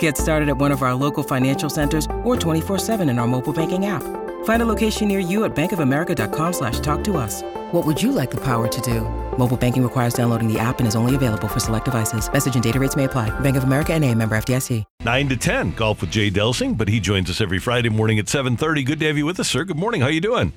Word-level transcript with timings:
Get 0.00 0.18
started 0.18 0.48
at 0.48 0.58
one 0.58 0.72
of 0.72 0.82
our 0.82 0.92
local 0.92 1.22
financial 1.22 1.70
centers 1.70 2.04
or 2.22 2.36
24-7 2.36 3.08
in 3.08 3.18
our 3.18 3.26
mobile 3.26 3.54
banking 3.54 3.86
app. 3.86 4.02
Find 4.44 4.62
a 4.62 4.66
location 4.66 5.08
near 5.08 5.18
you 5.18 5.44
at 5.44 5.54
bankofamerica.com 5.54 6.52
slash 6.52 6.80
talk 6.80 7.02
to 7.04 7.16
us. 7.16 7.42
What 7.72 7.86
would 7.86 8.02
you 8.02 8.12
like 8.12 8.30
the 8.30 8.40
power 8.40 8.68
to 8.68 8.80
do? 8.82 9.02
Mobile 9.38 9.56
banking 9.56 9.82
requires 9.82 10.12
downloading 10.12 10.52
the 10.52 10.58
app 10.58 10.80
and 10.80 10.88
is 10.88 10.96
only 10.96 11.14
available 11.14 11.48
for 11.48 11.60
select 11.60 11.86
devices. 11.86 12.30
Message 12.30 12.54
and 12.54 12.62
data 12.62 12.78
rates 12.78 12.96
may 12.96 13.04
apply. 13.04 13.28
Bank 13.40 13.56
of 13.56 13.64
America 13.64 13.94
and 13.94 14.04
a 14.04 14.14
member 14.14 14.36
FDIC. 14.36 14.84
9 15.04 15.28
to 15.30 15.36
10, 15.36 15.72
golf 15.72 16.00
with 16.00 16.10
Jay 16.10 16.30
Delsing, 16.30 16.76
but 16.76 16.88
he 16.88 17.00
joins 17.00 17.30
us 17.30 17.40
every 17.40 17.58
Friday 17.58 17.88
morning 17.88 18.18
at 18.18 18.26
7.30. 18.26 18.84
Good 18.84 19.00
to 19.00 19.06
have 19.06 19.16
you 19.16 19.24
with 19.24 19.40
us, 19.40 19.48
sir. 19.48 19.64
Good 19.64 19.78
morning. 19.78 20.00
How 20.02 20.08
you 20.08 20.20
doing? 20.20 20.52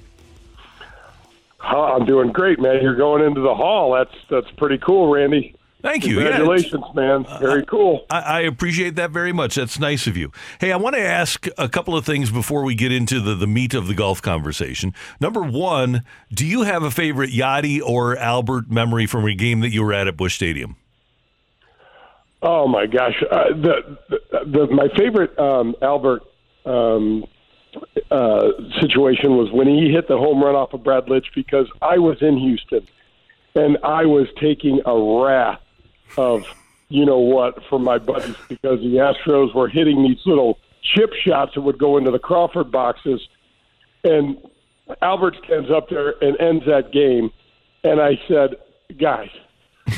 Oh, 1.65 1.81
I'm 1.81 2.05
doing 2.05 2.31
great, 2.31 2.59
man. 2.59 2.81
You're 2.81 2.95
going 2.95 3.23
into 3.23 3.41
the 3.41 3.55
hall. 3.55 3.93
That's 3.93 4.13
that's 4.29 4.51
pretty 4.57 4.77
cool, 4.79 5.13
Randy. 5.13 5.55
Thank 5.83 6.05
you. 6.05 6.15
Congratulations, 6.15 6.83
yeah, 6.95 7.01
man. 7.01 7.25
Very 7.41 7.65
cool. 7.65 8.05
I, 8.09 8.19
I, 8.19 8.39
appreciate 8.41 8.95
that 8.95 9.11
very 9.11 9.33
much. 9.33 9.55
That's 9.55 9.77
nice 9.77 10.07
of 10.07 10.15
you. 10.15 10.31
Hey, 10.61 10.71
I 10.71 10.77
want 10.77 10.95
to 10.95 11.01
ask 11.01 11.45
a 11.57 11.67
couple 11.67 11.97
of 11.97 12.05
things 12.05 12.31
before 12.31 12.63
we 12.63 12.73
get 12.73 12.93
into 12.93 13.19
the, 13.19 13.35
the 13.35 13.47
meat 13.47 13.73
of 13.73 13.87
the 13.87 13.93
golf 13.93 14.21
conversation. 14.21 14.93
Number 15.19 15.41
one, 15.41 16.05
do 16.31 16.45
you 16.47 16.61
have 16.61 16.83
a 16.83 16.91
favorite 16.91 17.31
Yadi 17.31 17.81
or 17.81 18.15
Albert 18.17 18.71
memory 18.71 19.05
from 19.05 19.25
a 19.25 19.35
game 19.35 19.59
that 19.59 19.71
you 19.71 19.83
were 19.83 19.91
at 19.91 20.07
at 20.07 20.15
Busch 20.15 20.35
Stadium? 20.35 20.77
Oh 22.41 22.65
my 22.65 22.85
gosh, 22.85 23.21
uh, 23.29 23.49
the, 23.49 23.97
the, 24.09 24.19
the 24.45 24.67
my 24.67 24.87
favorite 24.97 25.37
um, 25.37 25.75
Albert 25.81 26.23
um, 26.65 27.25
uh, 28.09 28.51
situation 28.79 29.35
was 29.35 29.51
when 29.51 29.67
he 29.67 29.91
hit 29.91 30.07
the 30.07 30.17
home 30.17 30.41
run 30.41 30.55
off 30.55 30.73
of 30.73 30.81
Brad 30.81 31.07
Lidge 31.07 31.27
because 31.35 31.67
I 31.81 31.97
was 31.97 32.21
in 32.21 32.37
Houston 32.37 32.87
and 33.55 33.77
I 33.83 34.05
was 34.05 34.27
taking 34.39 34.81
a 34.85 34.97
wrath 34.97 35.59
of 36.17 36.45
you 36.89 37.05
know 37.05 37.19
what 37.19 37.63
from 37.65 37.83
my 37.83 37.97
buddies 37.97 38.35
because 38.49 38.79
the 38.81 38.95
Astros 38.97 39.53
were 39.53 39.67
hitting 39.67 40.03
these 40.03 40.19
little 40.25 40.59
chip 40.81 41.13
shots 41.13 41.55
that 41.55 41.61
would 41.61 41.77
go 41.77 41.97
into 41.97 42.11
the 42.11 42.19
Crawford 42.19 42.71
boxes, 42.71 43.27
and 44.03 44.37
Albert 45.01 45.37
stands 45.45 45.71
up 45.71 45.89
there 45.89 46.15
and 46.21 46.39
ends 46.39 46.65
that 46.65 46.91
game, 46.91 47.31
and 47.83 48.01
I 48.01 48.19
said, 48.27 48.55
guys. 48.99 49.29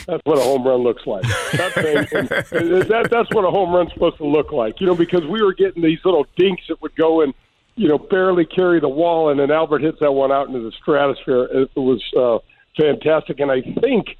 That's 0.07 0.21
what 0.25 0.39
a 0.39 0.41
home 0.41 0.65
run 0.65 0.81
looks 0.81 1.05
like. 1.05 1.21
That's, 1.51 1.75
that, 1.75 3.07
that's 3.11 3.31
what 3.35 3.45
a 3.45 3.51
home 3.51 3.71
run's 3.71 3.93
supposed 3.93 4.17
to 4.17 4.25
look 4.25 4.51
like, 4.51 4.81
you 4.81 4.87
know, 4.87 4.95
because 4.95 5.23
we 5.25 5.43
were 5.43 5.53
getting 5.53 5.83
these 5.83 5.99
little 6.03 6.25
dinks 6.35 6.63
that 6.69 6.81
would 6.81 6.95
go 6.95 7.21
and, 7.21 7.35
you 7.75 7.87
know, 7.87 7.99
barely 7.99 8.45
carry 8.45 8.79
the 8.79 8.89
wall, 8.89 9.29
and 9.29 9.39
then 9.39 9.51
Albert 9.51 9.83
hits 9.83 9.99
that 9.99 10.11
one 10.11 10.31
out 10.31 10.47
into 10.47 10.59
the 10.59 10.71
stratosphere. 10.71 11.43
It 11.51 11.69
was 11.75 12.01
uh, 12.17 12.39
fantastic, 12.75 13.39
and 13.39 13.51
I 13.51 13.61
think 13.61 14.17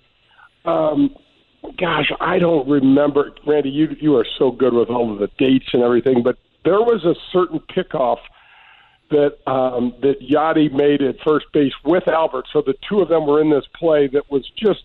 um, 0.65 1.15
gosh, 1.77 2.11
I 2.19 2.39
don't 2.39 2.67
remember. 2.67 3.31
Randy, 3.45 3.69
you 3.69 3.95
you 3.99 4.15
are 4.17 4.25
so 4.37 4.51
good 4.51 4.73
with 4.73 4.89
all 4.89 5.11
of 5.13 5.19
the 5.19 5.29
dates 5.37 5.67
and 5.73 5.83
everything, 5.83 6.23
but 6.23 6.37
there 6.63 6.81
was 6.81 7.03
a 7.05 7.15
certain 7.31 7.59
pickoff 7.59 8.17
that 9.11 9.37
um, 9.49 9.93
that 10.01 10.21
Yadi 10.21 10.71
made 10.71 11.01
at 11.01 11.15
first 11.25 11.45
base 11.53 11.73
with 11.83 12.07
Albert. 12.07 12.47
So 12.51 12.61
the 12.61 12.75
two 12.87 13.01
of 13.01 13.09
them 13.09 13.27
were 13.27 13.41
in 13.41 13.49
this 13.49 13.65
play 13.77 14.07
that 14.07 14.29
was 14.31 14.49
just 14.57 14.83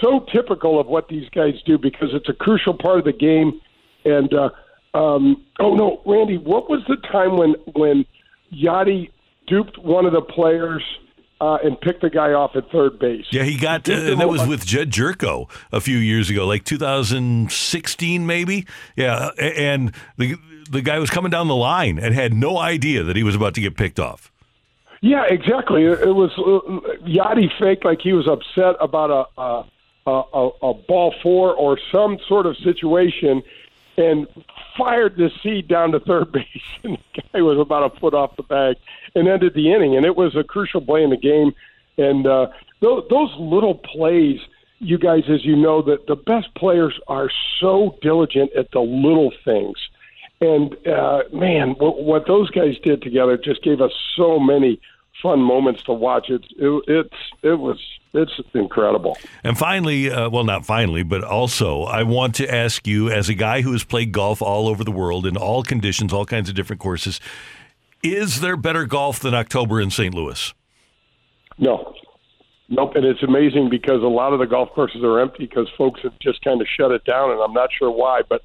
so 0.00 0.26
typical 0.32 0.80
of 0.80 0.86
what 0.86 1.08
these 1.08 1.28
guys 1.30 1.54
do 1.64 1.78
because 1.78 2.08
it's 2.12 2.28
a 2.28 2.32
crucial 2.32 2.74
part 2.74 2.98
of 2.98 3.04
the 3.04 3.12
game. 3.12 3.60
And 4.04 4.32
uh, 4.34 4.50
um, 4.94 5.44
oh 5.60 5.74
no, 5.74 6.02
Randy, 6.04 6.38
what 6.38 6.68
was 6.68 6.82
the 6.88 6.96
time 6.96 7.36
when 7.36 7.54
when 7.74 8.04
Yadi 8.52 9.10
duped 9.46 9.78
one 9.78 10.06
of 10.06 10.12
the 10.12 10.22
players? 10.22 10.82
Uh, 11.38 11.58
and 11.62 11.78
pick 11.78 12.00
the 12.00 12.08
guy 12.08 12.32
off 12.32 12.56
at 12.56 12.70
third 12.70 12.98
base. 12.98 13.26
Yeah, 13.30 13.42
he 13.42 13.58
got, 13.58 13.90
uh, 13.90 13.92
and 13.92 14.20
that 14.20 14.28
was 14.28 14.46
with 14.46 14.64
Jedd 14.64 14.90
Gyorko 14.90 15.50
a 15.70 15.82
few 15.82 15.98
years 15.98 16.30
ago, 16.30 16.46
like 16.46 16.64
2016 16.64 18.26
maybe. 18.26 18.66
Yeah, 18.96 19.28
and 19.38 19.92
the 20.16 20.36
the 20.70 20.80
guy 20.80 20.98
was 20.98 21.10
coming 21.10 21.30
down 21.30 21.48
the 21.48 21.56
line 21.56 21.98
and 21.98 22.14
had 22.14 22.32
no 22.32 22.58
idea 22.58 23.02
that 23.02 23.16
he 23.16 23.22
was 23.22 23.34
about 23.34 23.54
to 23.54 23.60
get 23.60 23.76
picked 23.76 24.00
off. 24.00 24.32
Yeah, 25.02 25.24
exactly. 25.28 25.84
It 25.84 26.14
was 26.14 26.30
uh, 26.38 27.06
Yadi 27.06 27.50
faked 27.60 27.84
like 27.84 28.00
he 28.00 28.12
was 28.12 28.26
upset 28.26 28.76
about 28.80 29.28
a 29.36 30.10
a, 30.10 30.10
a 30.10 30.50
a 30.62 30.74
ball 30.74 31.14
four 31.22 31.54
or 31.54 31.78
some 31.92 32.18
sort 32.26 32.46
of 32.46 32.56
situation, 32.58 33.42
and 33.96 34.26
fired 34.76 35.16
the 35.16 35.30
seed 35.42 35.68
down 35.68 35.92
to 35.92 36.00
third 36.00 36.32
base, 36.32 36.44
and 36.82 36.98
the 37.14 37.22
guy 37.32 37.42
was 37.42 37.58
about 37.58 37.94
a 37.94 38.00
foot 38.00 38.14
off 38.14 38.36
the 38.36 38.42
bag 38.42 38.76
and 39.14 39.28
ended 39.28 39.54
the 39.54 39.72
inning. 39.72 39.96
And 39.96 40.04
it 40.04 40.16
was 40.16 40.36
a 40.36 40.44
crucial 40.44 40.80
play 40.80 41.02
in 41.02 41.10
the 41.10 41.16
game. 41.16 41.52
And 41.98 42.26
uh, 42.26 42.48
those, 42.80 43.04
those 43.08 43.34
little 43.38 43.74
plays, 43.74 44.40
you 44.78 44.98
guys, 44.98 45.24
as 45.28 45.44
you 45.44 45.56
know, 45.56 45.82
that 45.82 46.06
the 46.06 46.16
best 46.16 46.54
players 46.54 46.98
are 47.08 47.30
so 47.60 47.98
diligent 48.02 48.52
at 48.52 48.70
the 48.72 48.80
little 48.80 49.32
things. 49.44 49.76
And 50.40 50.76
uh, 50.86 51.22
man, 51.32 51.70
what, 51.78 52.02
what 52.02 52.26
those 52.26 52.50
guys 52.50 52.76
did 52.82 53.00
together 53.00 53.38
just 53.38 53.62
gave 53.62 53.80
us 53.80 53.92
so 54.16 54.38
many 54.38 54.80
fun 55.22 55.40
moments 55.40 55.82
to 55.84 55.92
watch. 55.92 56.28
It's 56.28 56.46
it, 56.58 56.84
it's 56.86 57.16
it 57.42 57.58
was 57.58 57.78
it's 58.12 58.32
incredible. 58.54 59.16
And 59.44 59.58
finally, 59.58 60.10
uh, 60.10 60.30
well, 60.30 60.44
not 60.44 60.64
finally, 60.64 61.02
but 61.02 61.22
also, 61.22 61.82
I 61.82 62.02
want 62.02 62.34
to 62.36 62.52
ask 62.52 62.86
you, 62.86 63.10
as 63.10 63.28
a 63.28 63.34
guy 63.34 63.62
who 63.62 63.72
has 63.72 63.84
played 63.84 64.12
golf 64.12 64.40
all 64.40 64.68
over 64.68 64.84
the 64.84 64.92
world 64.92 65.26
in 65.26 65.36
all 65.36 65.62
conditions, 65.62 66.12
all 66.12 66.24
kinds 66.24 66.48
of 66.48 66.54
different 66.54 66.80
courses, 66.80 67.20
is 68.02 68.40
there 68.40 68.56
better 68.56 68.84
golf 68.84 69.20
than 69.20 69.34
October 69.34 69.80
in 69.80 69.90
St. 69.90 70.14
Louis? 70.14 70.54
No. 71.58 71.94
Nope, 72.68 72.92
and 72.96 73.04
it's 73.04 73.22
amazing 73.22 73.70
because 73.70 74.02
a 74.02 74.08
lot 74.08 74.32
of 74.32 74.40
the 74.40 74.46
golf 74.46 74.70
courses 74.74 75.04
are 75.04 75.20
empty 75.20 75.46
because 75.46 75.68
folks 75.78 76.00
have 76.02 76.18
just 76.20 76.42
kind 76.42 76.60
of 76.60 76.66
shut 76.76 76.90
it 76.90 77.04
down, 77.04 77.30
and 77.30 77.40
I'm 77.40 77.52
not 77.52 77.70
sure 77.78 77.90
why, 77.90 78.22
but 78.28 78.42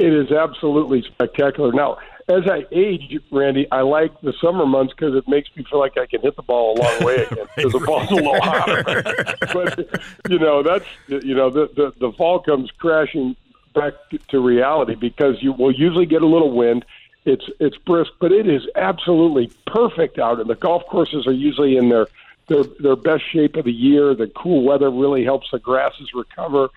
it 0.00 0.12
is 0.14 0.32
absolutely 0.32 1.02
spectacular. 1.02 1.72
Now, 1.72 1.98
as 2.28 2.46
I 2.46 2.64
age, 2.72 3.18
Randy, 3.30 3.66
I 3.70 3.82
like 3.82 4.18
the 4.20 4.32
summer 4.40 4.64
months 4.64 4.94
because 4.94 5.14
it 5.14 5.28
makes 5.28 5.54
me 5.56 5.64
feel 5.64 5.78
like 5.78 5.98
I 5.98 6.06
can 6.06 6.20
hit 6.22 6.36
the 6.36 6.42
ball 6.42 6.78
a 6.78 6.80
long 6.80 7.04
way 7.04 7.24
again 7.24 7.46
because 7.54 7.72
the 7.72 7.80
ball's 7.86 8.10
a 8.10 8.14
little 8.14 8.40
hotter. 8.40 8.82
but 9.52 10.30
you 10.30 10.38
know, 10.38 10.62
that's 10.62 10.86
you 11.08 11.34
know, 11.34 11.50
the, 11.50 11.68
the 11.74 11.92
the 11.98 12.12
fall 12.12 12.40
comes 12.40 12.70
crashing 12.78 13.36
back 13.74 13.94
to 14.28 14.40
reality 14.40 14.94
because 14.94 15.42
you 15.42 15.52
will 15.52 15.72
usually 15.72 16.06
get 16.06 16.22
a 16.22 16.26
little 16.26 16.52
wind. 16.52 16.84
It's 17.24 17.44
it's 17.58 17.76
brisk, 17.76 18.12
but 18.20 18.32
it 18.32 18.48
is 18.48 18.62
absolutely 18.76 19.52
perfect 19.66 20.18
out, 20.18 20.40
and 20.40 20.48
the 20.48 20.54
golf 20.54 20.86
courses 20.86 21.26
are 21.26 21.32
usually 21.32 21.76
in 21.76 21.88
their 21.90 22.06
their 22.46 22.62
their 22.78 22.96
best 22.96 23.24
shape 23.30 23.56
of 23.56 23.64
the 23.64 23.72
year. 23.72 24.14
The 24.14 24.28
cool 24.28 24.62
weather 24.62 24.90
really 24.90 25.24
helps 25.24 25.50
the 25.50 25.58
grasses 25.58 26.14
recover, 26.14 26.70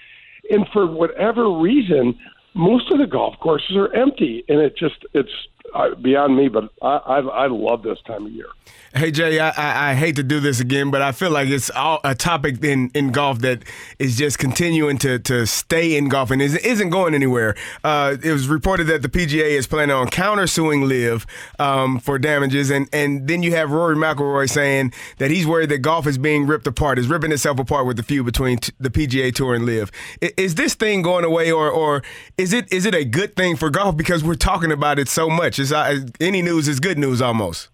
and 0.49 0.67
for 0.69 0.85
whatever 0.85 1.49
reason, 1.49 2.19
most 2.55 2.91
of 2.91 2.99
the 2.99 3.07
golf 3.07 3.35
courses 3.39 3.75
are 3.75 3.93
empty, 3.93 4.43
and 4.47 4.59
it 4.59 4.75
just 4.77 5.05
it's 5.13 5.29
beyond 6.01 6.37
me. 6.37 6.47
But 6.49 6.69
I, 6.81 6.97
I 6.97 7.19
I 7.19 7.47
love 7.47 7.83
this 7.83 7.99
time 8.05 8.25
of 8.25 8.31
year. 8.31 8.47
Hey 8.95 9.09
Jay, 9.09 9.39
I, 9.39 9.89
I, 9.89 9.95
hate 9.95 10.17
to 10.17 10.23
do 10.23 10.39
this 10.39 10.59
again, 10.59 10.91
but 10.91 11.01
I 11.01 11.13
feel 11.13 11.31
like 11.31 11.49
it's 11.49 11.71
all, 11.71 11.99
a 12.03 12.13
topic 12.13 12.63
in, 12.63 12.91
in 12.93 13.11
golf 13.11 13.39
that 13.39 13.63
is 13.97 14.15
just 14.15 14.37
continuing 14.37 14.99
to, 14.99 15.17
to 15.17 15.47
stay 15.47 15.97
in 15.97 16.09
golf 16.09 16.29
and 16.29 16.39
isn't 16.39 16.91
going 16.91 17.15
anywhere. 17.15 17.55
Uh, 17.83 18.17
it 18.23 18.31
was 18.31 18.47
reported 18.47 18.83
that 18.85 19.01
the 19.01 19.09
PGA 19.09 19.57
is 19.57 19.65
planning 19.65 19.95
on 19.95 20.09
countersuing 20.09 20.87
LIV 20.87 21.25
um, 21.57 21.97
for 21.97 22.19
damages, 22.19 22.69
and, 22.69 22.87
and 22.93 23.27
then 23.27 23.41
you 23.41 23.49
have 23.55 23.71
Rory 23.71 23.95
McIlroy 23.95 24.47
saying 24.47 24.93
that 25.17 25.31
he's 25.31 25.47
worried 25.47 25.69
that 25.69 25.79
golf 25.79 26.05
is 26.05 26.19
being 26.19 26.45
ripped 26.45 26.67
apart, 26.67 26.99
is 26.99 27.07
ripping 27.07 27.31
itself 27.31 27.57
apart 27.57 27.87
with 27.87 27.97
the 27.97 28.03
feud 28.03 28.27
between 28.27 28.59
t- 28.59 28.73
the 28.79 28.91
PGA 28.91 29.33
Tour 29.33 29.55
and 29.55 29.65
LIV. 29.65 29.91
Is 30.37 30.53
this 30.53 30.75
thing 30.75 31.01
going 31.01 31.25
away, 31.25 31.51
or 31.51 31.67
or 31.67 32.03
is 32.37 32.53
it 32.53 32.71
is 32.71 32.85
it 32.85 32.93
a 32.93 33.03
good 33.03 33.35
thing 33.35 33.55
for 33.55 33.71
golf 33.71 33.97
because 33.97 34.23
we're 34.23 34.35
talking 34.35 34.71
about 34.71 34.99
it 34.99 35.09
so 35.09 35.31
much? 35.31 35.57
Is 35.63 35.71
uh, 35.71 36.01
any 36.19 36.41
news 36.41 36.67
is 36.67 36.79
good 36.79 36.97
news 36.97 37.21
almost. 37.21 37.69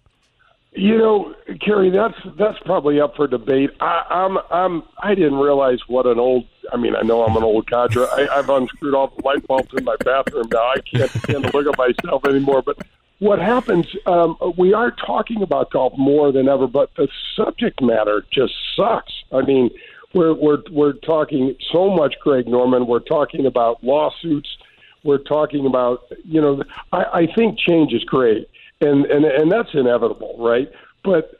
You 0.72 0.96
know, 0.96 1.34
Kerry, 1.60 1.90
that's 1.90 2.14
that's 2.38 2.58
probably 2.60 3.00
up 3.00 3.16
for 3.16 3.26
debate. 3.26 3.70
I, 3.80 4.04
I'm 4.08 4.38
I'm 4.50 4.82
I 5.02 5.16
didn't 5.16 5.38
realize 5.38 5.80
what 5.88 6.06
an 6.06 6.20
old. 6.20 6.46
I 6.72 6.76
mean, 6.76 6.94
I 6.94 7.02
know 7.02 7.24
I'm 7.24 7.36
an 7.36 7.42
old 7.42 7.68
cadre. 7.68 8.04
I, 8.04 8.28
I've 8.30 8.48
unscrewed 8.48 8.94
all 8.94 9.08
the 9.08 9.22
light 9.24 9.44
bulbs 9.48 9.74
in 9.76 9.82
my 9.82 9.96
bathroom 10.04 10.46
now. 10.52 10.60
I 10.60 10.80
can't 10.80 11.10
stand 11.10 11.44
to 11.44 11.50
look 11.52 11.66
at 11.66 11.76
myself 11.76 12.24
anymore. 12.24 12.62
But 12.62 12.78
what 13.18 13.40
happens? 13.40 13.86
Um, 14.06 14.36
we 14.56 14.72
are 14.72 14.92
talking 14.92 15.42
about 15.42 15.72
golf 15.72 15.92
more 15.98 16.30
than 16.30 16.48
ever, 16.48 16.68
but 16.68 16.90
the 16.96 17.08
subject 17.34 17.82
matter 17.82 18.24
just 18.32 18.54
sucks. 18.76 19.12
I 19.32 19.42
mean, 19.42 19.70
we're 20.14 20.34
we're 20.34 20.62
we're 20.70 20.92
talking 20.92 21.56
so 21.72 21.90
much 21.90 22.14
Greg 22.22 22.46
Norman. 22.46 22.86
We're 22.86 23.00
talking 23.00 23.44
about 23.44 23.82
lawsuits. 23.82 24.56
We're 25.02 25.18
talking 25.18 25.66
about. 25.66 26.02
You 26.24 26.40
know, 26.40 26.62
I, 26.92 27.04
I 27.12 27.28
think 27.34 27.58
change 27.58 27.92
is 27.92 28.04
great, 28.04 28.48
and 28.80 29.06
and 29.06 29.24
and 29.24 29.50
that's 29.50 29.70
inevitable, 29.74 30.36
right? 30.38 30.70
But 31.04 31.32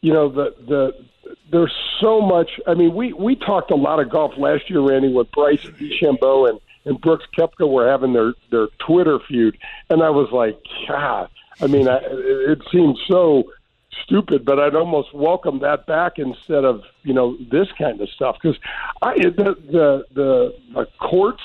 you 0.00 0.12
know, 0.12 0.28
the 0.28 0.54
the 0.66 1.04
there's 1.50 1.74
so 2.00 2.20
much. 2.20 2.50
I 2.66 2.74
mean, 2.74 2.94
we 2.94 3.12
we 3.12 3.36
talked 3.36 3.70
a 3.70 3.76
lot 3.76 4.00
of 4.00 4.10
golf 4.10 4.32
last 4.36 4.68
year, 4.68 4.80
Randy, 4.80 5.12
with 5.12 5.30
Bryce 5.32 5.64
DeChambeau 5.64 6.50
and 6.50 6.60
and 6.84 7.00
Brooks 7.00 7.24
Koepka 7.36 7.68
were 7.68 7.88
having 7.88 8.12
their 8.12 8.34
their 8.50 8.68
Twitter 8.86 9.18
feud, 9.26 9.56
and 9.90 10.02
I 10.02 10.10
was 10.10 10.30
like, 10.32 10.58
God. 10.88 11.28
I 11.60 11.68
mean, 11.68 11.88
I, 11.88 12.00
it 12.02 12.60
seemed 12.72 12.98
so 13.08 13.44
stupid, 14.02 14.44
but 14.44 14.58
I'd 14.58 14.74
almost 14.74 15.14
welcome 15.14 15.60
that 15.60 15.86
back 15.86 16.18
instead 16.18 16.64
of 16.64 16.82
you 17.02 17.14
know 17.14 17.36
this 17.50 17.68
kind 17.78 18.00
of 18.00 18.08
stuff 18.10 18.36
because 18.40 18.58
I 19.02 19.14
the 19.14 19.56
the 19.70 20.04
the, 20.12 20.54
the 20.74 20.88
courts 21.00 21.42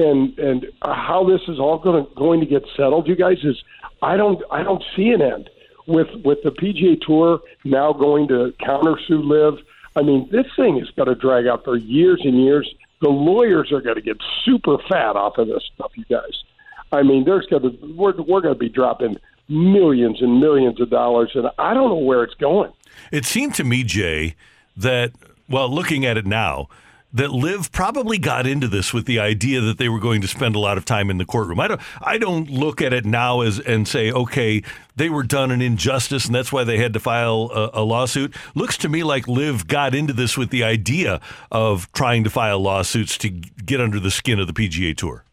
and 0.00 0.38
and 0.38 0.66
how 0.82 1.24
this 1.24 1.42
is 1.48 1.58
all 1.58 1.78
going 1.78 2.04
to 2.04 2.14
going 2.14 2.40
to 2.40 2.46
get 2.46 2.64
settled, 2.76 3.06
you 3.06 3.16
guys 3.16 3.38
is 3.44 3.62
I 4.02 4.16
don't 4.16 4.42
I 4.50 4.62
don't 4.62 4.82
see 4.96 5.10
an 5.10 5.22
end 5.22 5.50
with 5.86 6.08
with 6.24 6.38
the 6.42 6.50
PGA 6.50 7.00
Tour 7.00 7.40
now 7.64 7.92
going 7.92 8.28
to 8.28 8.54
countersue 8.60 9.22
LIV. 9.24 9.64
I 9.96 10.02
mean, 10.02 10.28
this 10.30 10.46
thing 10.56 10.78
is 10.78 10.90
going 10.90 11.08
to 11.08 11.14
drag 11.14 11.46
out 11.46 11.64
for 11.64 11.76
years 11.76 12.20
and 12.24 12.42
years. 12.42 12.72
The 13.00 13.08
lawyers 13.08 13.72
are 13.72 13.80
going 13.80 13.96
to 13.96 14.02
get 14.02 14.18
super 14.44 14.78
fat 14.88 15.16
off 15.16 15.38
of 15.38 15.48
this 15.48 15.68
stuff, 15.74 15.92
you 15.94 16.04
guys. 16.04 16.44
I 16.92 17.02
mean, 17.02 17.24
there's 17.24 17.46
going 17.46 17.62
to 17.62 17.94
we're 17.94 18.14
we're 18.22 18.40
going 18.40 18.54
to 18.54 18.58
be 18.58 18.68
dropping 18.68 19.16
millions 19.48 20.22
and 20.22 20.40
millions 20.40 20.80
of 20.80 20.90
dollars, 20.90 21.32
and 21.34 21.50
I 21.58 21.74
don't 21.74 21.88
know 21.88 21.96
where 21.96 22.22
it's 22.22 22.34
going. 22.34 22.72
It 23.12 23.24
seemed 23.24 23.54
to 23.56 23.64
me, 23.64 23.82
Jay, 23.84 24.36
that 24.76 25.12
well, 25.48 25.68
looking 25.68 26.06
at 26.06 26.16
it 26.16 26.26
now, 26.26 26.68
that 27.12 27.32
LIV 27.32 27.72
probably 27.72 28.18
got 28.18 28.46
into 28.46 28.68
this 28.68 28.92
with 28.92 29.06
the 29.06 29.18
idea 29.18 29.60
that 29.60 29.78
they 29.78 29.88
were 29.88 29.98
going 29.98 30.20
to 30.20 30.28
spend 30.28 30.54
a 30.54 30.58
lot 30.58 30.78
of 30.78 30.84
time 30.84 31.10
in 31.10 31.18
the 31.18 31.24
courtroom. 31.24 31.60
I 31.60 31.68
don't 31.68 31.80
I 32.00 32.18
don't 32.18 32.48
look 32.48 32.80
at 32.80 32.92
it 32.92 33.04
now 33.04 33.40
as 33.40 33.58
and 33.58 33.86
say, 33.86 34.12
okay, 34.12 34.62
they 34.96 35.08
were 35.08 35.22
done 35.22 35.50
an 35.50 35.60
injustice 35.60 36.26
and 36.26 36.34
that's 36.34 36.52
why 36.52 36.64
they 36.64 36.78
had 36.78 36.92
to 36.92 37.00
file 37.00 37.50
a, 37.52 37.80
a 37.80 37.82
lawsuit. 37.82 38.34
Looks 38.54 38.76
to 38.78 38.88
me 38.88 39.02
like 39.02 39.26
LIV 39.26 39.66
got 39.66 39.94
into 39.94 40.12
this 40.12 40.36
with 40.36 40.50
the 40.50 40.62
idea 40.62 41.20
of 41.50 41.90
trying 41.92 42.24
to 42.24 42.30
file 42.30 42.60
lawsuits 42.60 43.18
to 43.18 43.28
get 43.28 43.80
under 43.80 43.98
the 43.98 44.10
skin 44.10 44.38
of 44.38 44.46
the 44.46 44.52
PGA 44.52 44.96
Tour. 44.96 45.24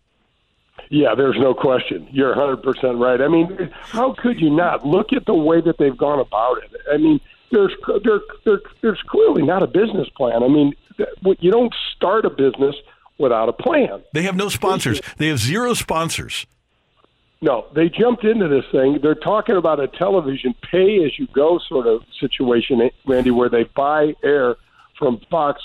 Yeah, 0.90 1.16
there's 1.16 1.38
no 1.38 1.54
question. 1.54 2.08
You're 2.12 2.34
100% 2.34 2.64
right. 3.00 3.20
I 3.20 3.28
mean, 3.28 3.70
how 3.82 4.16
could 4.18 4.40
you 4.40 4.50
not 4.50 4.86
look 4.86 5.12
at 5.12 5.26
the 5.26 5.34
way 5.34 5.60
that 5.60 5.78
they've 5.78 5.98
gone 5.98 6.20
about 6.20 6.60
it? 6.64 6.72
I 6.90 6.98
mean, 6.98 7.20
there's 7.52 7.74
there, 8.04 8.20
there 8.46 8.62
there's 8.82 9.02
clearly 9.08 9.42
not 9.42 9.64
a 9.64 9.68
business 9.68 10.08
plan. 10.16 10.44
I 10.44 10.48
mean, 10.48 10.74
you 11.40 11.52
don't 11.52 11.74
start 11.96 12.26
a 12.26 12.30
business 12.30 12.76
without 13.18 13.50
a 13.50 13.54
plan. 13.54 14.04
They 14.14 14.24
have 14.24 14.36
no 14.36 14.50
sponsors. 14.50 15.02
They 15.18 15.28
have 15.28 15.40
zero 15.40 15.74
sponsors. 15.74 16.46
No, 17.42 17.68
they 17.76 17.88
jumped 17.88 18.24
into 18.24 18.48
this 18.48 18.66
thing. 18.72 19.00
They're 19.02 19.14
talking 19.14 19.58
about 19.58 19.80
a 19.80 19.88
television 19.88 20.56
pay 20.72 21.04
as 21.06 21.20
you 21.20 21.28
go 21.34 21.60
sort 21.60 21.86
of 21.86 22.02
situation, 22.20 22.90
Randy, 23.06 23.30
where 23.30 23.50
they 23.50 23.64
buy 23.76 24.16
air 24.24 24.56
from 24.98 25.22
Fox 25.30 25.62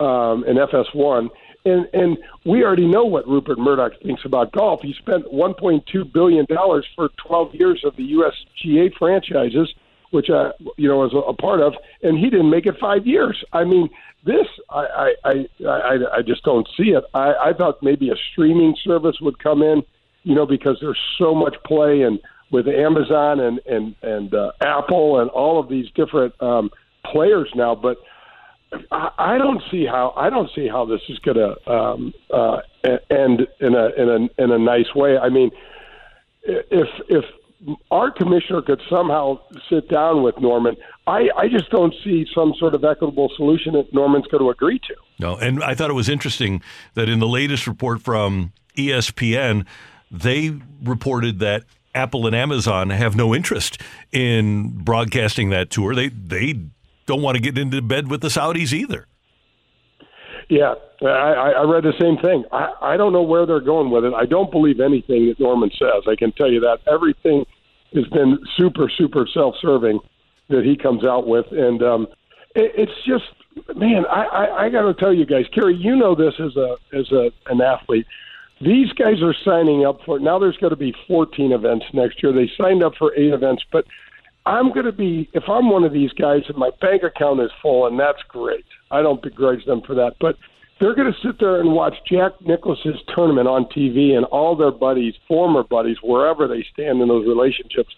um, 0.00 0.44
and 0.44 0.58
FS1. 0.58 1.30
And 1.64 1.88
and 1.94 2.18
we 2.44 2.62
already 2.62 2.86
know 2.86 3.06
what 3.06 3.26
Rupert 3.26 3.58
Murdoch 3.58 3.92
thinks 4.02 4.22
about 4.26 4.52
golf. 4.52 4.82
He 4.82 4.92
spent 4.92 5.24
1.2 5.32 6.12
billion 6.12 6.44
dollars 6.44 6.86
for 6.94 7.08
12 7.26 7.54
years 7.54 7.82
of 7.84 7.96
the 7.96 8.12
USGA 8.12 8.92
franchises, 8.98 9.72
which 10.14 10.30
I 10.30 10.52
you 10.76 10.88
know 10.88 10.98
was 10.98 11.12
a, 11.12 11.32
part 11.34 11.60
of, 11.60 11.74
and 12.04 12.16
he 12.16 12.30
didn't 12.30 12.48
make 12.48 12.66
it 12.66 12.76
five 12.80 13.04
years. 13.04 13.36
I 13.52 13.64
mean, 13.64 13.90
this, 14.24 14.46
I, 14.70 15.12
I, 15.24 15.32
I, 15.66 15.96
I 16.18 16.22
just 16.24 16.44
don't 16.44 16.68
see 16.76 16.90
it. 16.90 17.02
I, 17.12 17.34
I 17.46 17.52
thought 17.52 17.82
maybe 17.82 18.10
a 18.10 18.14
streaming 18.30 18.76
service 18.84 19.16
would 19.20 19.40
come 19.40 19.60
in, 19.60 19.82
you 20.22 20.36
know, 20.36 20.46
because 20.46 20.78
there's 20.80 21.00
so 21.18 21.34
much 21.34 21.56
play 21.66 22.02
and 22.02 22.20
with 22.52 22.68
Amazon 22.68 23.40
and 23.40 23.58
and 23.66 23.96
and 24.02 24.32
uh, 24.32 24.52
Apple 24.60 25.20
and 25.20 25.28
all 25.30 25.58
of 25.58 25.68
these 25.68 25.86
different 25.96 26.40
um, 26.40 26.70
players 27.04 27.50
now. 27.56 27.74
But 27.74 27.96
I, 28.92 29.10
I 29.18 29.38
don't 29.38 29.62
see 29.68 29.84
how 29.84 30.14
I 30.16 30.30
don't 30.30 30.50
see 30.54 30.68
how 30.68 30.84
this 30.84 31.00
is 31.08 31.18
going 31.18 31.38
to 31.38 31.70
um, 31.70 32.14
uh, 32.32 32.58
end 33.10 33.48
in 33.60 33.74
a 33.74 33.86
in 34.00 34.08
a 34.08 34.42
in 34.42 34.52
a 34.52 34.58
nice 34.58 34.94
way. 34.94 35.18
I 35.18 35.28
mean, 35.28 35.50
if 36.44 36.88
if 37.08 37.24
our 37.90 38.10
commissioner 38.10 38.62
could 38.62 38.82
somehow 38.88 39.38
sit 39.70 39.88
down 39.88 40.22
with 40.22 40.38
Norman, 40.38 40.76
I, 41.06 41.28
I 41.36 41.48
just 41.48 41.70
don't 41.70 41.94
see 42.02 42.26
some 42.34 42.54
sort 42.58 42.74
of 42.74 42.84
equitable 42.84 43.30
solution 43.36 43.74
that 43.74 43.92
Norman's 43.92 44.26
going 44.26 44.42
to 44.42 44.50
agree 44.50 44.78
to. 44.80 44.94
No, 45.18 45.36
and 45.36 45.62
I 45.62 45.74
thought 45.74 45.90
it 45.90 45.94
was 45.94 46.08
interesting 46.08 46.62
that 46.94 47.08
in 47.08 47.18
the 47.18 47.28
latest 47.28 47.66
report 47.66 48.02
from 48.02 48.52
ESPN, 48.76 49.66
they 50.10 50.56
reported 50.82 51.38
that 51.40 51.64
Apple 51.94 52.26
and 52.26 52.34
Amazon 52.34 52.90
have 52.90 53.16
no 53.16 53.34
interest 53.34 53.80
in 54.12 54.68
broadcasting 54.68 55.50
that 55.50 55.70
tour. 55.70 55.94
They 55.94 56.08
they 56.08 56.54
don't 57.06 57.22
want 57.22 57.36
to 57.36 57.40
get 57.40 57.56
into 57.56 57.80
bed 57.82 58.10
with 58.10 58.20
the 58.20 58.28
Saudis 58.28 58.72
either. 58.72 59.06
Yeah, 60.48 60.74
I, 61.02 61.52
I 61.56 61.62
read 61.62 61.84
the 61.84 61.94
same 62.00 62.18
thing. 62.18 62.44
I, 62.52 62.72
I 62.82 62.96
don't 62.96 63.12
know 63.12 63.22
where 63.22 63.46
they're 63.46 63.60
going 63.60 63.90
with 63.90 64.04
it. 64.04 64.12
I 64.12 64.26
don't 64.26 64.50
believe 64.50 64.80
anything 64.80 65.28
that 65.28 65.40
Norman 65.40 65.70
says. 65.78 66.04
I 66.06 66.16
can 66.16 66.32
tell 66.32 66.50
you 66.50 66.60
that 66.60 66.78
everything 66.86 67.46
has 67.94 68.06
been 68.08 68.38
super, 68.56 68.90
super 68.96 69.26
self-serving 69.32 70.00
that 70.48 70.64
he 70.64 70.76
comes 70.76 71.04
out 71.04 71.26
with, 71.26 71.46
and 71.50 71.82
um, 71.82 72.06
it, 72.54 72.72
it's 72.76 73.04
just, 73.06 73.24
man, 73.76 74.04
I, 74.06 74.24
I, 74.24 74.64
I 74.64 74.68
got 74.68 74.82
to 74.82 74.94
tell 74.94 75.12
you 75.12 75.24
guys, 75.24 75.46
Kerry, 75.54 75.74
you 75.74 75.96
know 75.96 76.14
this 76.14 76.34
as 76.38 76.56
a 76.56 76.76
as 76.92 77.10
a 77.12 77.30
an 77.46 77.60
athlete. 77.60 78.06
These 78.60 78.92
guys 78.92 79.22
are 79.22 79.34
signing 79.44 79.84
up 79.84 80.00
for 80.04 80.18
now. 80.18 80.38
There's 80.38 80.56
going 80.56 80.70
to 80.70 80.76
be 80.76 80.94
14 81.08 81.52
events 81.52 81.86
next 81.92 82.22
year. 82.22 82.32
They 82.32 82.50
signed 82.56 82.84
up 82.84 82.94
for 82.96 83.14
eight 83.16 83.32
events, 83.32 83.64
but 83.72 83.84
I'm 84.46 84.72
going 84.72 84.86
to 84.86 84.92
be 84.92 85.28
if 85.32 85.44
I'm 85.48 85.70
one 85.70 85.84
of 85.84 85.92
these 85.92 86.12
guys 86.12 86.42
and 86.48 86.56
my 86.56 86.70
bank 86.80 87.02
account 87.02 87.40
is 87.40 87.50
full, 87.62 87.86
and 87.86 87.98
that's 87.98 88.22
great. 88.28 88.64
I 88.90 89.02
don't 89.02 89.22
begrudge 89.22 89.64
them 89.64 89.82
for 89.82 89.94
that, 89.94 90.16
but 90.20 90.36
they're 90.80 90.94
going 90.94 91.12
to 91.12 91.26
sit 91.26 91.38
there 91.38 91.60
and 91.60 91.72
watch 91.72 91.94
Jack 92.10 92.32
Nicklaus's 92.40 93.00
tournament 93.14 93.46
on 93.46 93.66
TV 93.66 94.16
and 94.16 94.24
all 94.26 94.56
their 94.56 94.72
buddies, 94.72 95.14
former 95.28 95.62
buddies, 95.62 95.96
wherever 96.02 96.48
they 96.48 96.64
stand 96.72 97.00
in 97.00 97.08
those 97.08 97.26
relationships, 97.26 97.94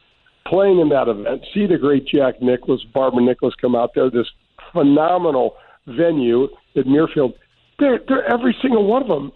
playing 0.47 0.79
in 0.81 0.89
that 0.91 1.09
event. 1.09 1.43
See 1.55 1.67
the 1.67 1.79
great 1.79 2.07
Jack 2.07 2.43
Nicklaus, 2.43 2.85
Barbara 2.93 3.23
Nicklaus 3.23 3.55
come 3.61 3.75
out 3.75 3.93
there, 3.95 4.11
this 4.11 4.27
phenomenal 4.73 5.57
venue 5.87 6.49
at 6.77 6.85
Muirfield. 6.85 7.35
They're, 7.79 8.01
they're 8.07 8.25
every 8.25 8.57
single 8.61 8.87
one 8.87 9.03
of 9.03 9.09
them. 9.09 9.33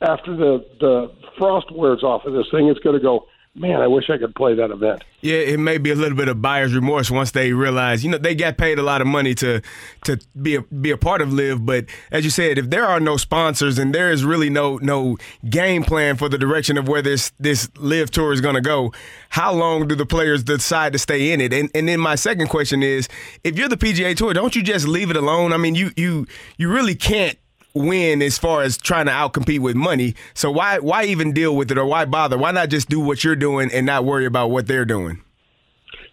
after 0.00 0.36
the 0.36 0.64
the 0.80 1.12
frost 1.38 1.66
wears 1.72 2.02
off 2.02 2.24
of 2.24 2.32
this 2.32 2.46
thing, 2.50 2.68
it's 2.68 2.80
going 2.80 2.96
to 2.96 3.02
go 3.02 3.26
man, 3.54 3.80
I 3.80 3.86
wish 3.86 4.10
I 4.10 4.18
could 4.18 4.34
play 4.34 4.54
that 4.54 4.70
event. 4.70 5.04
Yeah, 5.20 5.36
it 5.36 5.58
may 5.58 5.78
be 5.78 5.90
a 5.90 5.94
little 5.94 6.16
bit 6.16 6.28
of 6.28 6.42
buyer's 6.42 6.74
remorse 6.74 7.10
once 7.10 7.30
they 7.30 7.52
realize, 7.52 8.04
you 8.04 8.10
know, 8.10 8.18
they 8.18 8.34
got 8.34 8.58
paid 8.58 8.78
a 8.78 8.82
lot 8.82 9.00
of 9.00 9.06
money 9.06 9.34
to 9.36 9.62
to 10.04 10.18
be 10.40 10.56
a, 10.56 10.62
be 10.62 10.90
a 10.90 10.98
part 10.98 11.22
of 11.22 11.32
LIV, 11.32 11.64
But 11.64 11.86
as 12.10 12.24
you 12.24 12.30
said, 12.30 12.58
if 12.58 12.68
there 12.68 12.84
are 12.84 13.00
no 13.00 13.16
sponsors 13.16 13.78
and 13.78 13.94
there 13.94 14.10
is 14.10 14.24
really 14.24 14.50
no 14.50 14.76
no 14.78 15.16
game 15.48 15.82
plan 15.82 16.16
for 16.16 16.28
the 16.28 16.36
direction 16.36 16.76
of 16.76 16.88
where 16.88 17.00
this 17.00 17.32
this 17.38 17.70
LIV 17.78 18.10
tour 18.10 18.32
is 18.32 18.40
going 18.40 18.56
to 18.56 18.60
go, 18.60 18.92
how 19.30 19.52
long 19.52 19.88
do 19.88 19.94
the 19.94 20.06
players 20.06 20.42
decide 20.42 20.92
to 20.92 20.98
stay 20.98 21.32
in 21.32 21.40
it? 21.40 21.52
And 21.52 21.70
and 21.74 21.88
then 21.88 22.00
my 22.00 22.16
second 22.16 22.48
question 22.48 22.82
is, 22.82 23.08
if 23.44 23.56
you're 23.56 23.68
the 23.68 23.76
PGA 23.76 24.16
Tour, 24.16 24.34
don't 24.34 24.54
you 24.54 24.62
just 24.62 24.86
leave 24.86 25.10
it 25.10 25.16
alone? 25.16 25.52
I 25.52 25.56
mean, 25.56 25.74
you 25.74 25.90
you 25.96 26.26
you 26.58 26.70
really 26.70 26.94
can't 26.94 27.38
win 27.74 28.22
as 28.22 28.38
far 28.38 28.62
as 28.62 28.78
trying 28.78 29.06
to 29.06 29.12
outcompete 29.12 29.58
with 29.58 29.74
money. 29.74 30.14
So 30.32 30.50
why 30.50 30.78
why 30.78 31.04
even 31.04 31.32
deal 31.32 31.56
with 31.56 31.70
it 31.70 31.78
or 31.78 31.84
why 31.84 32.04
bother? 32.04 32.38
Why 32.38 32.52
not 32.52 32.70
just 32.70 32.88
do 32.88 33.00
what 33.00 33.24
you're 33.24 33.36
doing 33.36 33.70
and 33.72 33.84
not 33.84 34.04
worry 34.04 34.26
about 34.26 34.50
what 34.50 34.66
they're 34.66 34.84
doing? 34.84 35.22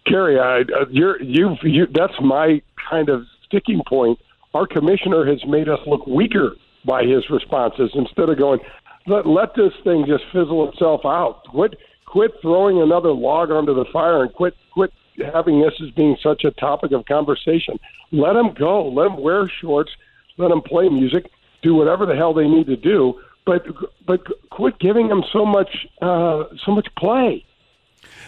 Kerry, 0.06 0.38
I, 0.38 0.60
uh, 0.60 0.86
you're 0.90 1.22
you 1.22 1.56
you 1.62 1.86
that's 1.94 2.14
my 2.20 2.60
kind 2.90 3.08
of 3.08 3.24
sticking 3.46 3.82
point. 3.88 4.18
Our 4.54 4.66
commissioner 4.66 5.24
has 5.24 5.44
made 5.46 5.68
us 5.68 5.78
look 5.86 6.06
weaker 6.06 6.56
by 6.84 7.04
his 7.04 7.30
responses 7.30 7.90
instead 7.94 8.28
of 8.28 8.38
going, 8.38 8.58
let 9.06 9.26
let 9.26 9.54
this 9.54 9.72
thing 9.84 10.04
just 10.06 10.24
fizzle 10.32 10.68
itself 10.68 11.02
out. 11.04 11.44
Quit 11.48 11.74
quit 12.06 12.32
throwing 12.42 12.82
another 12.82 13.12
log 13.12 13.52
onto 13.52 13.72
the 13.72 13.84
fire 13.92 14.22
and 14.22 14.32
quit 14.32 14.54
quit 14.72 14.92
having 15.32 15.60
this 15.60 15.74
as 15.80 15.90
being 15.92 16.16
such 16.22 16.42
a 16.44 16.50
topic 16.50 16.90
of 16.90 17.04
conversation. 17.06 17.78
Let 18.10 18.32
them 18.32 18.52
go. 18.52 18.88
Let 18.88 19.04
them 19.04 19.22
wear 19.22 19.50
shorts. 19.60 19.92
Let 20.38 20.48
them 20.48 20.62
play 20.62 20.88
music 20.88 21.26
do 21.62 21.74
whatever 21.74 22.06
the 22.06 22.16
hell 22.16 22.34
they 22.34 22.48
need 22.48 22.66
to 22.66 22.76
do, 22.76 23.20
but 23.46 23.64
but 24.06 24.20
quit 24.50 24.78
giving 24.78 25.08
them 25.08 25.22
so 25.32 25.46
much 25.46 25.86
uh, 26.00 26.44
so 26.64 26.72
much 26.72 26.88
play. 26.96 27.44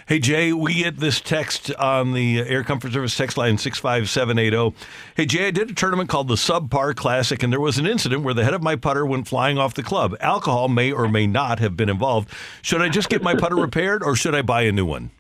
Hey 0.07 0.19
Jay, 0.19 0.53
we 0.53 0.75
get 0.75 0.99
this 0.99 1.21
text 1.21 1.75
on 1.77 2.13
the 2.13 2.41
Air 2.41 2.63
Comfort 2.63 2.93
Service 2.93 3.17
text 3.17 3.39
line 3.39 3.57
six 3.57 3.79
five 3.79 4.11
seven 4.11 4.39
eight 4.39 4.51
zero. 4.51 4.75
Hey 5.17 5.25
Jay, 5.25 5.49
I 5.49 5.51
did 5.51 5.71
a 5.71 5.75
tournament 5.75 6.11
called 6.11 6.29
the 6.29 6.35
Subpar 6.35 6.95
Classic, 6.95 7.43
and 7.43 7.53
there 7.53 7.61
was 7.61 7.79
an 7.79 7.87
incident 7.87 8.23
where 8.23 8.35
the 8.35 8.45
head 8.45 8.55
of 8.55 8.63
my 8.63 8.77
putter 8.77 9.07
went 9.07 9.27
flying 9.27 9.57
off 9.57 9.75
the 9.75 9.83
club. 9.83 10.15
Alcohol 10.21 10.69
may 10.69 10.93
or 10.93 11.09
may 11.09 11.27
not 11.27 11.59
have 11.59 11.77
been 11.77 11.89
involved. 11.89 12.31
Should 12.61 12.83
I 12.83 12.89
just 12.89 13.09
get 13.09 13.23
my 13.23 13.35
putter 13.35 13.57
repaired, 13.57 14.03
or 14.03 14.15
should 14.15 14.35
I 14.35 14.43
buy 14.43 14.63
a 14.63 14.73
new 14.73 14.85
one? 14.85 15.11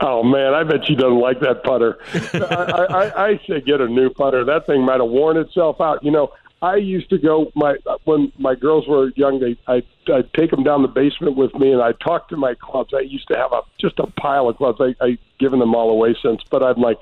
Oh 0.00 0.24
man, 0.24 0.54
I 0.54 0.64
bet 0.64 0.84
she 0.84 0.96
doesn't 0.96 1.20
like 1.20 1.38
that 1.40 1.62
putter. 1.62 1.98
I, 2.34 2.86
I, 2.90 3.26
I 3.28 3.40
say 3.46 3.60
get 3.60 3.80
a 3.80 3.86
new 3.86 4.10
putter. 4.10 4.44
That 4.44 4.66
thing 4.66 4.84
might 4.84 5.00
have 5.00 5.10
worn 5.10 5.36
itself 5.36 5.80
out. 5.80 6.02
You 6.02 6.10
know, 6.10 6.32
I 6.60 6.76
used 6.76 7.08
to 7.10 7.18
go 7.18 7.52
my 7.54 7.76
when 8.04 8.32
my 8.38 8.54
girls 8.54 8.86
were 8.88 9.12
young. 9.14 9.38
They 9.38 9.56
I 9.66 9.82
I'd 10.12 10.32
take 10.34 10.50
them 10.50 10.64
down 10.64 10.82
the 10.82 10.88
basement 10.88 11.36
with 11.36 11.54
me, 11.54 11.72
and 11.72 11.80
I'd 11.80 12.00
talk 12.00 12.28
to 12.30 12.36
my 12.36 12.54
clubs. 12.54 12.92
I 12.94 13.00
used 13.00 13.28
to 13.28 13.36
have 13.36 13.52
a 13.52 13.60
just 13.80 13.98
a 13.98 14.06
pile 14.06 14.48
of 14.48 14.56
clubs. 14.56 14.80
I 14.80 14.94
I 15.04 15.18
given 15.38 15.60
them 15.60 15.74
all 15.74 15.90
away 15.90 16.16
since, 16.20 16.42
but 16.50 16.62
I'm 16.62 16.80
like, 16.80 16.98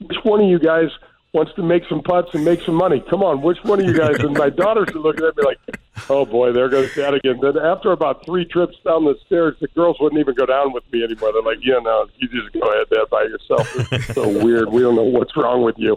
which 0.00 0.18
one 0.24 0.40
of 0.40 0.48
you 0.48 0.58
guys 0.58 0.88
wants 1.32 1.52
to 1.54 1.62
make 1.62 1.82
some 1.88 2.02
putts 2.02 2.34
and 2.34 2.44
make 2.44 2.60
some 2.62 2.74
money? 2.74 3.02
Come 3.08 3.22
on, 3.22 3.40
which 3.40 3.58
one 3.62 3.80
of 3.80 3.86
you 3.86 3.96
guys? 3.96 4.16
And 4.18 4.36
my 4.36 4.50
daughters 4.62 4.88
are 4.94 4.98
looking 4.98 5.26
at 5.26 5.36
me 5.36 5.44
like, 5.44 5.58
oh 6.10 6.26
boy, 6.26 6.50
there 6.52 6.68
goes 6.68 6.92
dad 6.94 7.14
again. 7.14 7.38
Then 7.40 7.58
after 7.58 7.92
about 7.92 8.26
three 8.26 8.44
trips 8.44 8.76
down 8.84 9.04
the 9.04 9.14
stairs, 9.26 9.54
the 9.60 9.68
girls 9.68 9.96
wouldn't 10.00 10.20
even 10.20 10.34
go 10.34 10.46
down 10.46 10.72
with 10.72 10.84
me 10.92 11.04
anymore. 11.04 11.32
They're 11.32 11.42
like, 11.42 11.64
yeah, 11.64 11.78
no, 11.78 12.08
you 12.16 12.28
just 12.28 12.52
go 12.52 12.60
ahead, 12.60 12.86
dad, 12.90 13.08
by 13.10 13.22
yourself. 13.22 13.92
It's 13.92 14.14
so 14.14 14.28
weird. 14.44 14.70
We 14.70 14.82
don't 14.82 14.96
know 14.96 15.04
what's 15.04 15.36
wrong 15.36 15.62
with 15.62 15.78
you, 15.78 15.96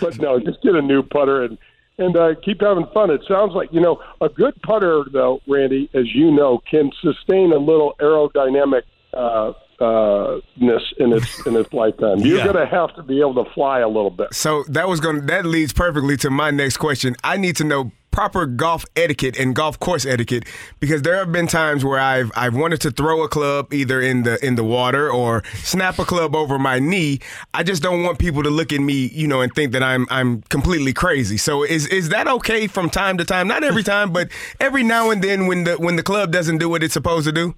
but 0.00 0.18
no, 0.18 0.40
just 0.40 0.62
get 0.62 0.74
a 0.74 0.82
new 0.82 1.02
putter 1.02 1.42
and 1.42 1.58
and 2.02 2.16
uh, 2.16 2.34
keep 2.44 2.60
having 2.60 2.86
fun. 2.92 3.10
It 3.10 3.22
sounds 3.28 3.52
like 3.54 3.68
you 3.72 3.80
know 3.80 4.00
a 4.20 4.28
good 4.28 4.54
putter, 4.62 5.04
though, 5.12 5.40
Randy, 5.48 5.88
as 5.94 6.06
you 6.14 6.30
know, 6.30 6.60
can 6.70 6.90
sustain 7.00 7.52
a 7.52 7.58
little 7.58 7.94
aerodynamic 8.00 8.82
uh, 9.14 9.52
uh, 9.82 10.40
ness 10.60 10.82
in 10.98 11.12
its 11.12 11.30
in 11.46 11.56
its 11.56 11.72
lifetime. 11.72 12.18
You're 12.20 12.38
Yeah. 12.38 12.44
going 12.52 12.56
to 12.56 12.66
have 12.66 12.94
to 12.96 13.02
be 13.02 13.20
able 13.20 13.42
to 13.44 13.50
fly 13.52 13.80
a 13.80 13.88
little 13.88 14.10
bit. 14.10 14.32
So 14.34 14.64
that 14.68 14.88
was 14.88 15.00
going. 15.00 15.26
That 15.26 15.44
leads 15.46 15.72
perfectly 15.72 16.16
to 16.18 16.30
my 16.30 16.50
next 16.50 16.76
question. 16.78 17.16
I 17.24 17.36
need 17.36 17.56
to 17.56 17.64
know 17.64 17.92
proper 18.12 18.46
golf 18.46 18.84
etiquette 18.94 19.36
and 19.38 19.56
golf 19.56 19.80
course 19.80 20.06
etiquette 20.06 20.44
because 20.78 21.02
there 21.02 21.16
have 21.16 21.32
been 21.32 21.48
times 21.48 21.84
where 21.84 21.98
I've 21.98 22.30
I've 22.36 22.54
wanted 22.54 22.80
to 22.82 22.92
throw 22.92 23.24
a 23.24 23.28
club 23.28 23.74
either 23.74 24.00
in 24.00 24.22
the 24.22 24.44
in 24.44 24.54
the 24.54 24.62
water 24.62 25.10
or 25.10 25.42
snap 25.54 25.98
a 25.98 26.04
club 26.04 26.36
over 26.36 26.58
my 26.58 26.78
knee. 26.78 27.18
I 27.52 27.64
just 27.64 27.82
don't 27.82 28.04
want 28.04 28.20
people 28.20 28.44
to 28.44 28.50
look 28.50 28.72
at 28.72 28.80
me, 28.80 29.08
you 29.08 29.26
know, 29.26 29.40
and 29.40 29.52
think 29.52 29.72
that 29.72 29.82
I'm 29.82 30.06
I'm 30.10 30.42
completely 30.42 30.92
crazy. 30.92 31.36
So 31.38 31.64
is 31.64 31.86
is 31.88 32.10
that 32.10 32.28
okay 32.28 32.68
from 32.68 32.88
time 32.90 33.18
to 33.18 33.24
time? 33.24 33.48
Not 33.48 33.64
every 33.64 33.82
time, 33.82 34.12
but 34.12 34.28
every 34.60 34.84
now 34.84 35.10
and 35.10 35.24
then 35.24 35.46
when 35.46 35.64
the 35.64 35.74
when 35.74 35.96
the 35.96 36.02
club 36.02 36.30
doesn't 36.30 36.58
do 36.58 36.68
what 36.68 36.82
it's 36.82 36.94
supposed 36.94 37.26
to 37.26 37.32
do. 37.32 37.54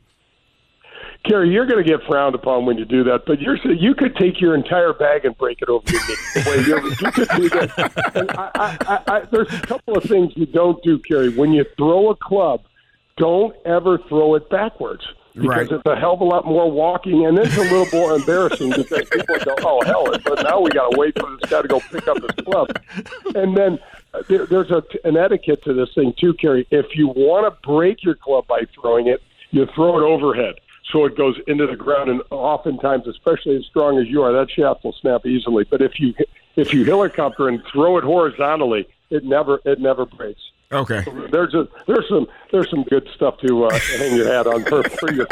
Kerry, 1.24 1.48
you're 1.50 1.64
going 1.66 1.82
to 1.82 1.88
get 1.88 2.02
frowned 2.06 2.34
upon 2.34 2.66
when 2.66 2.76
you 2.76 2.84
do 2.84 3.02
that, 3.04 3.24
but 3.26 3.40
you're 3.40 3.56
you 3.72 3.94
could 3.94 4.14
take 4.16 4.40
your 4.40 4.54
entire 4.54 4.92
bag 4.92 5.24
and 5.24 5.36
break 5.38 5.62
it 5.62 5.68
over 5.70 5.82
your 5.90 6.82
knee. 6.82 6.94
You 7.00 7.10
could 7.12 7.28
do 7.36 7.48
that. 7.48 8.12
And 8.14 8.30
I, 8.32 8.50
I, 8.54 8.78
I, 8.86 9.02
I, 9.16 9.20
there's 9.30 9.52
a 9.52 9.60
couple 9.62 9.96
of 9.96 10.04
things 10.04 10.32
you 10.36 10.44
don't 10.44 10.82
do, 10.82 10.98
Kerry. 10.98 11.30
When 11.34 11.52
you 11.52 11.64
throw 11.78 12.10
a 12.10 12.16
club, 12.16 12.62
don't 13.16 13.56
ever 13.64 13.96
throw 14.08 14.34
it 14.34 14.50
backwards 14.50 15.02
because 15.34 15.48
Right. 15.48 15.70
it's 15.72 15.82
a 15.86 15.96
hell 15.96 16.12
of 16.12 16.20
a 16.20 16.24
lot 16.24 16.44
more 16.46 16.70
walking, 16.70 17.24
and 17.26 17.38
it's 17.38 17.56
a 17.56 17.62
little 17.62 17.86
more 17.92 18.14
embarrassing 18.16 18.70
because 18.70 19.08
people 19.08 19.36
go, 19.44 19.54
"Oh 19.62 19.82
hell!" 19.84 20.06
But 20.24 20.42
now 20.44 20.60
we 20.60 20.70
got 20.70 20.90
to 20.92 20.98
wait 20.98 21.18
for 21.18 21.28
this 21.40 21.50
guy 21.50 21.62
to 21.62 21.68
go 21.68 21.80
pick 21.80 22.06
up 22.06 22.18
his 22.20 22.44
club, 22.44 22.68
and 23.34 23.56
then. 23.56 23.78
uh, 24.12 24.22
There, 24.28 24.46
there's 24.46 24.70
a, 24.70 24.82
an 25.04 25.16
etiquette 25.16 25.64
to 25.64 25.72
this 25.72 25.92
thing 25.94 26.12
too, 26.20 26.34
Kerry. 26.34 26.66
If 26.70 26.94
you 26.96 27.08
want 27.08 27.52
to 27.52 27.68
break 27.68 28.04
your 28.04 28.14
club 28.14 28.46
by 28.46 28.60
throwing 28.80 29.08
it, 29.08 29.20
you 29.50 29.66
throw 29.74 29.98
it 29.98 30.02
overhead 30.04 30.54
so 30.92 31.04
it 31.04 31.16
goes 31.16 31.36
into 31.46 31.66
the 31.66 31.76
ground. 31.76 32.10
And 32.10 32.22
oftentimes, 32.30 33.06
especially 33.06 33.56
as 33.56 33.64
strong 33.66 33.98
as 33.98 34.08
you 34.08 34.22
are, 34.22 34.32
that 34.32 34.50
shaft 34.50 34.84
will 34.84 34.94
snap 35.00 35.26
easily. 35.26 35.64
But 35.64 35.82
if 35.82 35.98
you 35.98 36.14
if 36.56 36.72
you 36.72 36.84
helicopter 36.84 37.48
and 37.48 37.62
throw 37.72 37.98
it 37.98 38.04
horizontally, 38.04 38.86
it 39.10 39.24
never 39.24 39.60
it 39.64 39.80
never 39.80 40.06
breaks. 40.06 40.40
Okay. 40.72 41.04
There's 41.30 41.54
a 41.54 41.68
there's 41.86 42.08
some 42.08 42.26
there's 42.50 42.68
some 42.70 42.82
good 42.84 43.08
stuff 43.14 43.38
to 43.46 43.64
uh, 43.64 43.78
hang 43.98 44.16
your 44.16 44.26
hat 44.26 44.46
on 44.46 44.64
for, 44.64 44.82
for 44.82 45.12
your 45.12 45.26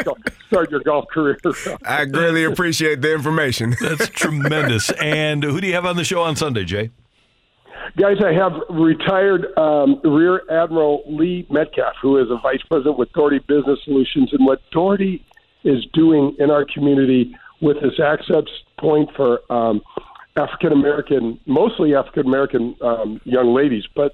start 0.47 0.71
your 0.71 0.79
golf 0.79 1.07
career. 1.07 1.37
I 1.85 2.05
greatly 2.05 2.43
appreciate 2.45 3.01
the 3.01 3.13
information. 3.13 3.75
That's 3.81 4.09
tremendous. 4.09 4.91
And 4.91 5.43
who 5.43 5.59
do 5.59 5.67
you 5.67 5.73
have 5.73 5.85
on 5.85 5.97
the 5.97 6.03
show 6.03 6.21
on 6.21 6.35
Sunday, 6.35 6.63
Jay? 6.63 6.91
Guys, 7.97 8.17
I 8.25 8.31
have 8.31 8.53
retired 8.69 9.55
um, 9.57 9.99
Rear 10.03 10.43
Admiral 10.49 11.03
Lee 11.05 11.45
Metcalf, 11.49 11.95
who 12.01 12.17
is 12.17 12.31
a 12.31 12.37
vice 12.37 12.61
president 12.69 12.97
with 12.97 13.11
Daugherty 13.11 13.39
Business 13.39 13.77
Solutions. 13.83 14.31
And 14.31 14.45
what 14.45 14.61
Daugherty 14.71 15.23
is 15.63 15.85
doing 15.93 16.35
in 16.39 16.51
our 16.51 16.65
community 16.65 17.35
with 17.61 17.77
this 17.81 17.99
access 17.99 18.43
point 18.79 19.09
for 19.15 19.39
um, 19.51 19.81
African 20.35 20.71
American, 20.71 21.39
mostly 21.45 21.95
African 21.95 22.25
American 22.25 22.75
um, 22.81 23.21
young 23.23 23.53
ladies, 23.53 23.83
but 23.95 24.13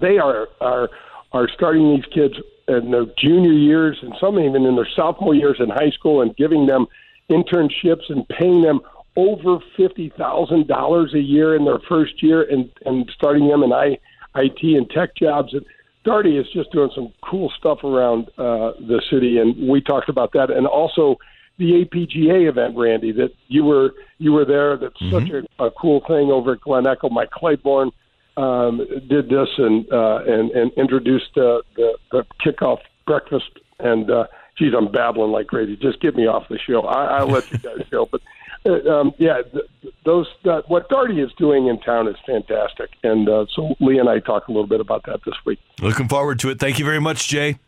they 0.00 0.18
are 0.18 0.48
are 0.60 0.90
are 1.32 1.48
starting 1.48 1.94
these 1.94 2.06
kids 2.12 2.34
in 2.68 2.90
their 2.90 3.06
junior 3.18 3.52
years 3.52 3.98
and 4.02 4.14
some 4.20 4.38
even 4.38 4.64
in 4.64 4.76
their 4.76 4.88
sophomore 4.96 5.34
years 5.34 5.56
in 5.60 5.68
high 5.68 5.90
school 5.90 6.22
and 6.22 6.36
giving 6.36 6.66
them 6.66 6.86
internships 7.30 8.08
and 8.08 8.28
paying 8.28 8.62
them 8.62 8.80
over 9.16 9.58
fifty 9.76 10.10
thousand 10.16 10.66
dollars 10.66 11.14
a 11.14 11.20
year 11.20 11.54
in 11.54 11.64
their 11.64 11.80
first 11.88 12.22
year 12.22 12.42
and 12.42 12.70
and 12.86 13.10
starting 13.14 13.48
them 13.48 13.62
in 13.62 13.72
I, 13.72 13.98
IT 14.36 14.62
and 14.62 14.88
tech 14.90 15.14
jobs. 15.16 15.52
And 15.52 15.64
Daugherty 16.04 16.38
is 16.38 16.46
just 16.52 16.72
doing 16.72 16.90
some 16.94 17.12
cool 17.22 17.52
stuff 17.58 17.84
around 17.84 18.28
uh, 18.38 18.72
the 18.80 19.02
city 19.10 19.38
and 19.38 19.68
we 19.68 19.80
talked 19.80 20.08
about 20.08 20.32
that 20.32 20.50
and 20.50 20.66
also 20.66 21.16
the 21.60 21.84
APGA 21.84 22.48
event, 22.48 22.74
Randy, 22.74 23.12
that 23.12 23.32
you 23.48 23.64
were 23.64 23.92
you 24.16 24.32
were 24.32 24.46
there. 24.46 24.78
That's 24.78 24.98
such 25.10 25.28
a, 25.28 25.62
a 25.62 25.70
cool 25.70 26.00
thing 26.08 26.30
over 26.30 26.52
at 26.54 26.62
Glen 26.62 26.86
Echo. 26.86 27.10
Mike 27.10 27.30
Claiborne 27.30 27.90
um, 28.38 28.78
did 29.08 29.28
this 29.28 29.48
and 29.58 29.86
uh, 29.92 30.20
and 30.26 30.50
and 30.52 30.72
introduced 30.78 31.36
uh, 31.36 31.60
the 31.76 31.98
the 32.10 32.24
kickoff 32.44 32.78
breakfast. 33.06 33.50
And 33.78 34.10
uh, 34.10 34.26
geez, 34.58 34.72
I'm 34.76 34.90
babbling 34.90 35.32
like 35.32 35.48
crazy. 35.48 35.76
Just 35.76 36.00
get 36.00 36.16
me 36.16 36.26
off 36.26 36.48
the 36.48 36.58
show. 36.58 36.80
I, 36.80 37.18
I'll 37.18 37.28
let 37.28 37.50
you 37.52 37.58
guys 37.58 37.84
go. 37.90 38.08
But 38.10 38.22
um, 38.66 39.12
yeah, 39.18 39.42
th- 39.52 39.94
those 40.04 40.26
that, 40.44 40.68
what 40.68 40.88
Daugherty 40.88 41.20
is 41.20 41.30
doing 41.38 41.66
in 41.66 41.80
town 41.80 42.08
is 42.08 42.16
fantastic. 42.26 42.90
And 43.02 43.28
uh, 43.28 43.46
so 43.54 43.74
Lee 43.80 43.98
and 43.98 44.08
I 44.08 44.20
talked 44.20 44.48
a 44.48 44.52
little 44.52 44.66
bit 44.66 44.80
about 44.80 45.04
that 45.06 45.20
this 45.24 45.34
week. 45.46 45.58
Looking 45.80 46.08
forward 46.08 46.38
to 46.40 46.50
it. 46.50 46.58
Thank 46.58 46.78
you 46.78 46.84
very 46.84 47.00
much, 47.00 47.28
Jay. 47.28 47.58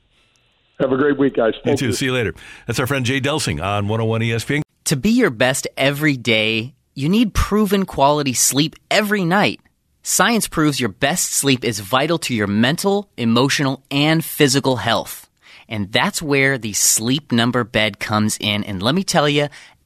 Have 0.80 0.92
a 0.92 0.96
great 0.96 1.18
week, 1.18 1.36
guys. 1.36 1.54
You 1.56 1.60
Thank 1.64 1.78
too. 1.78 1.92
See 1.92 2.06
you 2.06 2.12
later. 2.12 2.34
That's 2.66 2.80
our 2.80 2.86
friend 2.86 3.06
Jay 3.06 3.20
Delsing 3.20 3.62
on 3.62 3.88
101 3.88 4.20
ESPN. 4.22 4.62
To 4.84 4.96
be 4.96 5.10
your 5.10 5.30
best 5.30 5.68
every 5.76 6.16
day, 6.16 6.74
you 6.94 7.08
need 7.08 7.34
proven 7.34 7.86
quality 7.86 8.32
sleep 8.32 8.74
every 8.90 9.24
night. 9.24 9.60
Science 10.02 10.48
proves 10.48 10.80
your 10.80 10.88
best 10.88 11.32
sleep 11.32 11.64
is 11.64 11.78
vital 11.78 12.18
to 12.18 12.34
your 12.34 12.48
mental, 12.48 13.08
emotional, 13.16 13.84
and 13.90 14.24
physical 14.24 14.76
health. 14.76 15.30
And 15.68 15.92
that's 15.92 16.20
where 16.20 16.58
the 16.58 16.72
sleep 16.72 17.30
number 17.30 17.62
bed 17.64 18.00
comes 18.00 18.36
in. 18.40 18.64
And 18.64 18.82
let 18.82 18.94
me 18.94 19.04
tell 19.04 19.28
you, 19.28 19.48